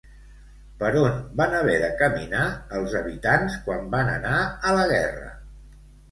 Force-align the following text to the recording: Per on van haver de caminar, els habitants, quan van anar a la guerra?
Per 0.83 0.87
on 0.99 1.17
van 1.41 1.51
haver 1.57 1.75
de 1.83 1.89
caminar, 1.99 2.45
els 2.79 2.95
habitants, 2.99 3.57
quan 3.67 3.83
van 3.91 4.09
anar 4.15 4.39
a 4.71 4.73
la 4.79 4.87
guerra? 4.93 5.29